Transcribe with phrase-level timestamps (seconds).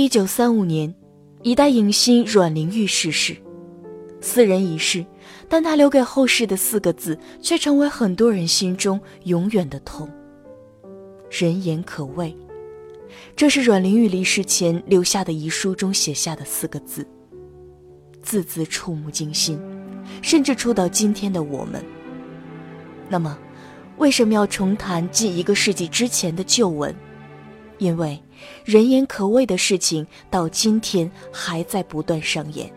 [0.00, 0.94] 一九三五年，
[1.42, 3.36] 一代影星阮玲玉逝世，
[4.22, 5.04] 四人已逝，
[5.46, 10.08] 但她留给后世的四个字，却成为很多人心中永远的痛。
[11.30, 12.34] 人言可畏，
[13.36, 17.06] 这是阮玲玉离世前留下的遗书中写下的四个字，
[18.22, 19.60] 字字触目惊心，
[20.22, 21.84] 甚至触到今天的我们。
[23.06, 23.38] 那么，
[23.98, 26.96] 为什么要重谈近一个世纪之前的旧闻？
[27.76, 28.18] 因为
[28.64, 32.70] 人言可畏的事情到今天还在不断上演。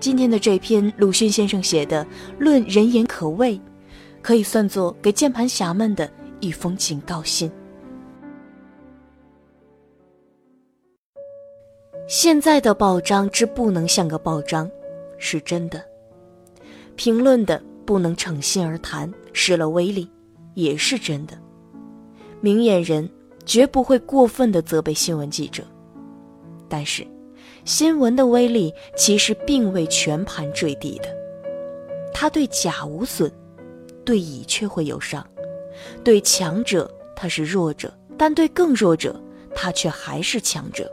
[0.00, 2.04] 今天的这篇鲁迅先生写的
[2.38, 3.56] 《论人言可畏》，
[4.20, 7.50] 可以算作给键盘侠们的一封警告信。
[12.08, 14.68] 现在的报章之不能像个报章，
[15.18, 15.78] 是真的；
[16.96, 20.10] 评论的不能逞心而谈，失了威力，
[20.54, 21.38] 也是真的。
[22.40, 23.08] 明眼人。
[23.44, 25.62] 绝不会过分的责备新闻记者，
[26.68, 27.06] 但是，
[27.64, 31.08] 新闻的威力其实并未全盘坠地的。
[32.14, 33.30] 它对甲无损，
[34.04, 35.22] 对乙却会有伤；
[36.04, 39.20] 对强者他是弱者，但对更弱者
[39.54, 40.90] 他却还是强者。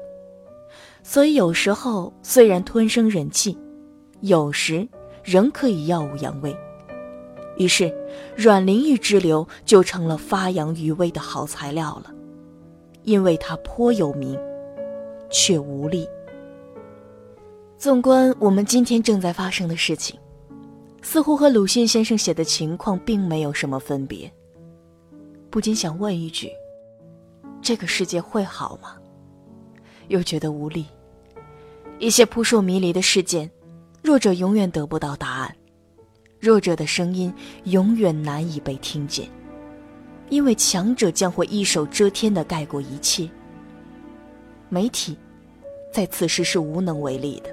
[1.03, 3.57] 所以有时候虽然吞声忍气，
[4.21, 4.87] 有时
[5.23, 6.55] 仍可以耀武扬威。
[7.57, 7.93] 于是，
[8.35, 12.13] 阮玲玉之流就成了发扬余威的好材料了。
[13.03, 14.39] 因为他颇有名，
[15.29, 16.07] 却无力。
[17.77, 20.19] 纵观我们今天正在发生的事情，
[21.01, 24.31] 似乎和鲁迅先生写的情况并没有什么分别。
[25.49, 26.51] 不禁想问一句：
[27.61, 28.97] 这个世界会好吗？
[30.09, 30.85] 又觉得无力。
[31.99, 33.49] 一些扑朔迷离的事件，
[34.01, 35.55] 弱者永远得不到答案，
[36.39, 37.33] 弱者的声音
[37.63, 39.29] 永远难以被听见。
[40.29, 43.29] 因为强者将会一手遮天的盖过一切。
[44.69, 45.17] 媒体，
[45.91, 47.49] 在此时是无能为力的。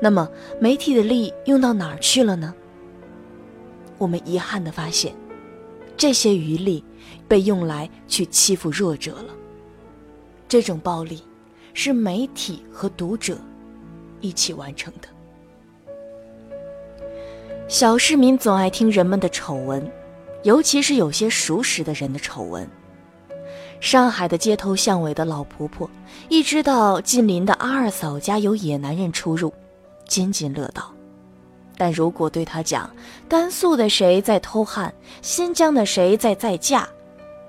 [0.00, 0.28] 那么，
[0.58, 2.54] 媒体的力用到哪儿去了呢？
[3.98, 5.14] 我们遗憾的发现，
[5.96, 6.82] 这些余力
[7.28, 9.34] 被用来去欺负弱者了。
[10.48, 11.22] 这种暴力，
[11.74, 13.38] 是媒体和读者
[14.20, 15.08] 一起完成的。
[17.68, 19.90] 小市民总爱听人们的丑闻。
[20.44, 22.68] 尤其是有些熟识的人的丑闻。
[23.80, 25.90] 上海的街头巷尾的老婆婆
[26.28, 29.52] 一知道近邻的阿二嫂家有野男人出入，
[30.06, 30.90] 津津乐道。
[31.76, 32.88] 但如果对她讲
[33.28, 36.86] 甘肃的谁在偷汉，新疆的谁在再嫁，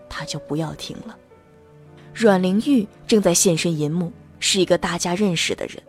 [0.09, 1.16] 她就不要听了。
[2.13, 5.81] 阮玲玉正在现身银幕，是一个大家认识的人，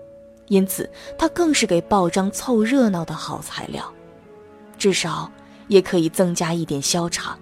[0.49, 3.93] 因此她更是给报章凑热闹的好材料，
[4.77, 5.31] 至少。
[5.69, 7.39] 也可以增加一点消长。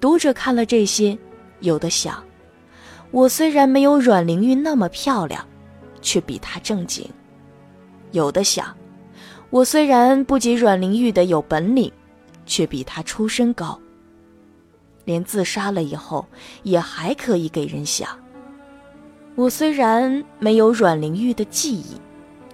[0.00, 1.16] 读者看了这些，
[1.60, 2.22] 有的想：
[3.10, 5.44] 我虽然没有阮玲玉那么漂亮，
[6.00, 7.04] 却比她正经；
[8.12, 8.76] 有的想：
[9.50, 11.90] 我虽然不及阮玲玉的有本领，
[12.46, 13.78] 却比她出身高。
[15.04, 16.26] 连自杀了以后，
[16.62, 18.08] 也还可以给人想：
[19.34, 21.96] 我虽然没有阮玲玉的记忆，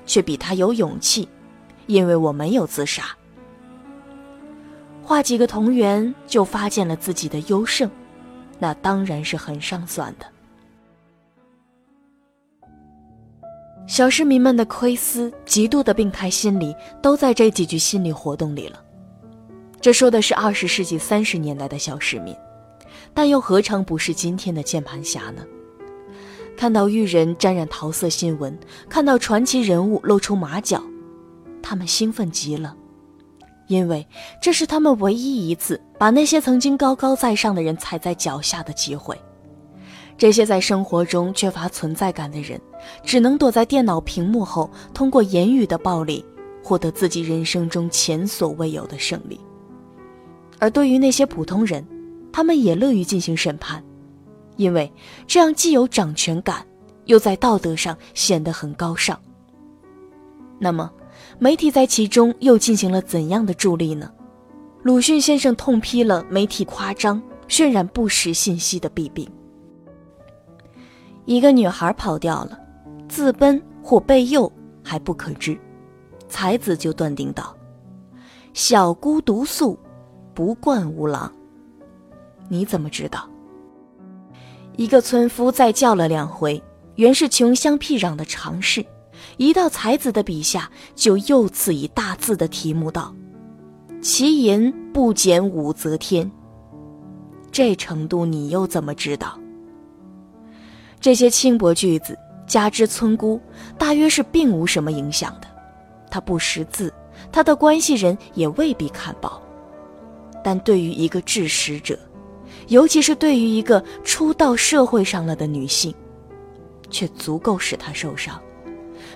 [0.07, 1.29] 却比她有勇气，
[1.87, 3.05] 因为我没有自杀。
[5.05, 7.91] 画几个同源就发现了自己的优胜，
[8.59, 10.27] 那当然是很上算的。
[13.87, 18.83] 小市民们的窥私、极度的病态心理，都在这几句心理活动里了。
[19.79, 22.35] 这说的是二十世纪三十年代的小市民，
[23.13, 25.45] 但又何尝不是今天的键盘侠呢？
[26.57, 30.83] 看到玉人沾染桃色新闻，看到传奇人物露出马脚，
[31.63, 32.75] 他们兴奋极了。
[33.67, 34.07] 因为
[34.41, 39.19] 这是他们唯一一次把那些曾经高高在上的人踩在脚下的机会。
[40.17, 42.61] 这些在生活中缺乏存在感的人，
[43.03, 46.25] 只能躲在电脑屏幕后，通过言语的暴力，
[46.63, 49.41] 获得自己人生中前所未有的胜利。
[50.59, 51.85] 而对于那些普通人，
[52.33, 53.83] 他们也乐于进行审判，
[54.57, 54.93] 因为
[55.27, 56.65] 这样既有掌权感，
[57.07, 59.19] 又在道德上显得很高尚。
[60.59, 60.91] 那么。
[61.39, 64.11] 媒体在其中又进行了怎样的助力呢？
[64.83, 69.29] 鲁迅先生痛批了媒体夸张、渲染不实信息的弊病。
[71.25, 72.59] 一个女孩跑掉了，
[73.09, 74.51] 自奔或被诱
[74.83, 75.59] 还不可知，
[76.29, 77.57] 才子就断定道
[78.53, 79.79] ：“小姑独宿，
[80.35, 81.33] 不惯无郎。”
[82.49, 83.29] 你怎么知道？
[84.77, 86.63] 一个村夫再叫了两回，
[86.97, 88.85] 原是穷乡僻壤的常事。
[89.37, 93.15] 一到才子的笔下，就又赐以大字的题目道
[94.01, 96.31] ：“其言不减武则天。”
[97.51, 99.39] 这程度你又怎么知道？
[101.01, 103.41] 这些轻薄句子加之村姑，
[103.79, 105.47] 大约是并无什么影响的。
[106.11, 106.93] 他不识字，
[107.31, 109.41] 他的关系人也未必看报。
[110.43, 111.99] 但对于一个致识者，
[112.69, 115.95] 尤其是对于一个初到社会上了的女性，
[116.91, 118.41] 却足够使她受伤，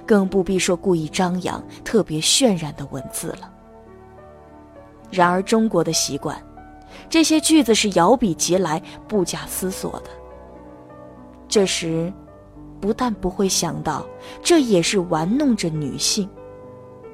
[0.09, 3.53] 更不必说故意张扬、特别渲染的文字了。
[5.11, 6.43] 然而，中国的习惯，
[7.11, 10.09] 这些句子是摇笔即来、不假思索的。
[11.47, 12.11] 这时，
[12.81, 14.07] 不但不会想到
[14.43, 16.27] 这也是玩弄着女性，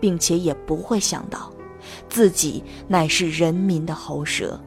[0.00, 1.50] 并且也不会想到。
[2.08, 4.58] 自己乃是人民的喉舌，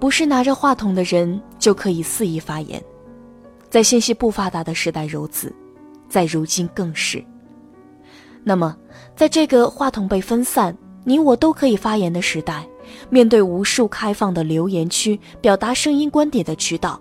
[0.00, 2.82] 不是拿着话筒的人就可以肆意发言。
[3.70, 5.54] 在信息不发达的时代如此，
[6.12, 7.24] 在如今更是。
[8.44, 8.76] 那么，
[9.16, 12.68] 在这个话筒被分散、你我都可以发言的时代，
[13.08, 17.00] 面对无数开放的留言区、表达声音观点的渠道，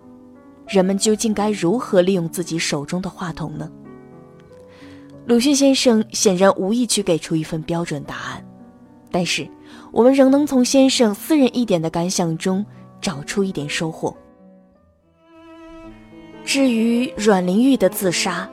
[0.66, 3.70] 人们究竟该如何利用自己手中的话筒呢？
[5.26, 8.46] 鲁迅先生显然无意去给出一份标准答案。
[9.12, 9.46] 但是，
[9.92, 12.66] 我们仍能从先生私人一点的感想中
[13.02, 14.16] 找出一点收获。
[16.46, 18.50] 至于阮玲玉的自杀，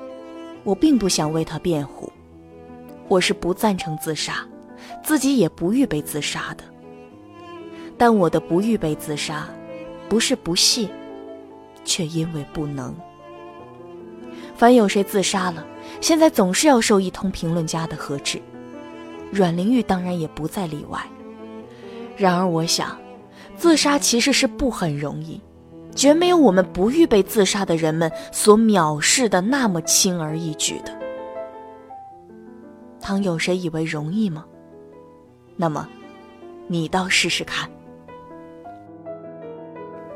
[0.64, 2.12] 我并不想为他辩护，
[3.08, 4.46] 我是不赞成自杀，
[5.02, 6.64] 自己也不预备自杀的。
[7.96, 9.49] 但我的不预备自杀，
[10.08, 10.88] 不是不屑，
[11.84, 12.94] 却因为不能。
[14.55, 15.64] 凡有谁自杀了，
[16.00, 18.40] 现在总是要受一通评论家的呵斥。
[19.31, 21.00] 阮玲玉当然也不在例外。
[22.16, 22.99] 然而，我想，
[23.56, 25.40] 自杀其实是不很容易，
[25.99, 30.97] 绝没有我们不预备自杀的人们所藐视的那么轻而易举的。
[33.00, 34.45] 倘有谁以为容易吗？
[35.56, 35.89] 那么，
[36.69, 37.69] 你倒试试看。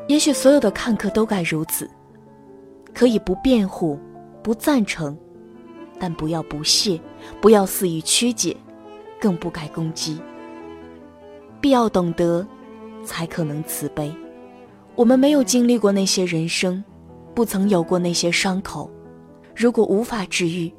[0.06, 1.90] 也许所有的看客都该如此，
[2.94, 3.99] 可以不辩护，
[4.40, 5.19] 不赞成，
[5.99, 7.00] 但不要不屑，
[7.40, 8.56] 不要肆意曲解。
[9.20, 10.20] 更不该攻击。
[11.61, 12.46] 必要懂得，
[13.05, 14.12] 才可能慈悲。
[14.94, 16.82] 我们没有经历过那些人生，
[17.34, 18.90] 不曾有过那些伤口。
[19.56, 20.72] 如果无法治愈，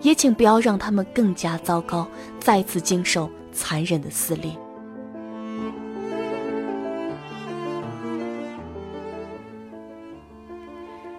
[0.00, 4.50] 也请不要让他们更加糟糕，再次经受残忍的撕裂。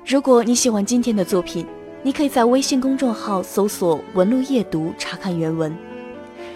[0.06, 1.66] 如果你喜欢今天的作品，
[2.02, 5.75] 你可以在微信公众号搜索“文路夜读”查看原文。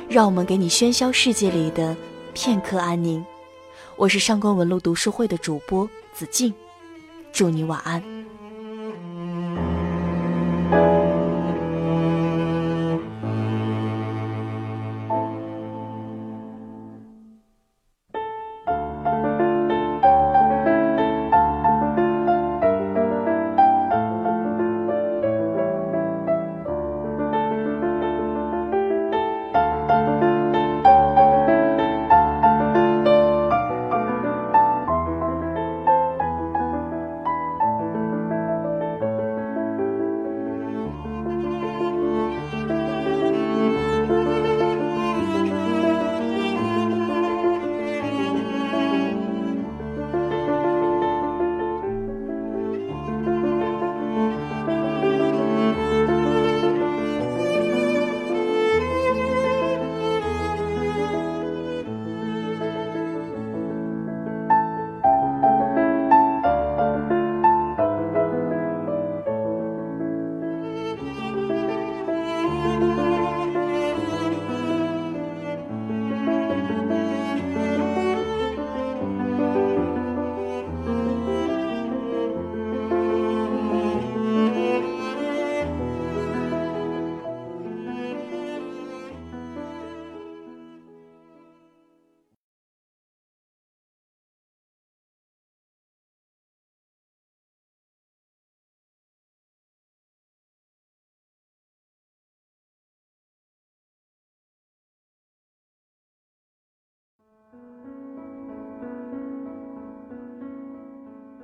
[0.10, 1.96] 让我们给你喧嚣世界里的
[2.34, 3.24] 片刻安宁。
[3.96, 6.54] 我是上官文露读书会的主播子静，
[7.32, 8.23] 祝你晚安。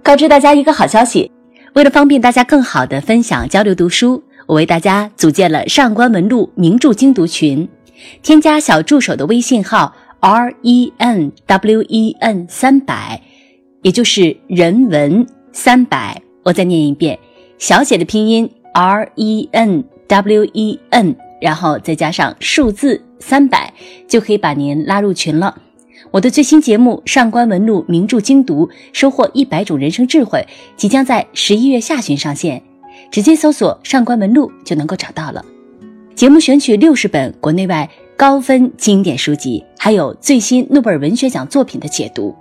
[0.10, 1.32] 告知大家一个好消息，
[1.76, 7.70] 为了方便大家更好的分享交流读书，我为大家组建了上官文录名著精读群。
[8.24, 13.22] 添加小助手的微信号 r e n w e n 三百，
[13.84, 16.20] 也就是人文三百。
[16.42, 17.20] 我再念一遍，
[17.60, 23.72] 小写的拼音 r e n w e n，然后再加上数字三百，
[24.08, 25.56] 就可以把您拉入群了。
[26.12, 30.44] 我的最新节目《上官文录名著精读》，收获一百种人生智慧，
[30.76, 32.60] 即将在十一月下旬上线，
[33.12, 35.46] 直接搜索“上官文录”就能够找到了。
[36.16, 37.88] 节目选取六十本国内外
[38.18, 42.36] 高分经典书籍，还有最新诺贝尔文学奖作品的解读。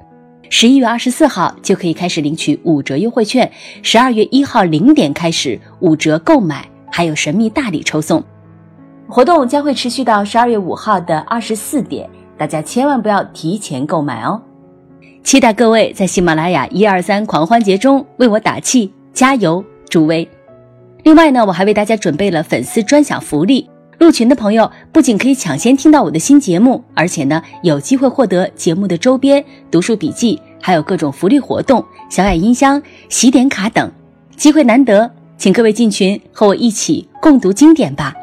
[0.49, 8.25] 十一月二十四号就可以开始领取五折优惠券，十二月一号零点开始五折购买，还有神秘大礼抽送。
[9.07, 12.09] 活动将会持续到十二月五号的二十四点。
[12.39, 14.41] 大家千万不要提前购买哦！
[15.25, 20.27] 期待各位在喜马拉雅一二三狂欢节中为我打气加油助威。
[21.03, 23.69] 另外呢，我还为大家准备了粉丝专享福利，
[23.99, 33.91] 入群的朋友不仅可以抢先听到我的新节目，而且呢有机会获得节目的周边、读书笔记，还有各种福利活动、小雅音箱、喜点卡等，
[34.37, 38.15] 机会难得，请各位进群和我一起共读经典吧。